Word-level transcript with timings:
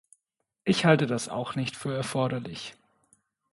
Ich 0.63 0.83
halte 0.85 1.05
das 1.05 1.29
auch 1.29 1.53
nicht 1.53 1.75
für 1.75 1.93
erforderlich. 1.93 2.73